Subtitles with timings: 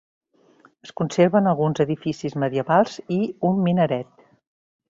[0.87, 4.27] Es conserven alguns edificis medievals i un minaret.